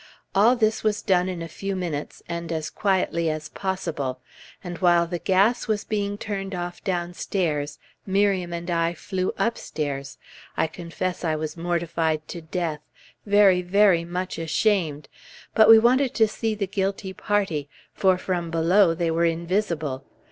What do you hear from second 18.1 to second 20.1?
from below they were invisible.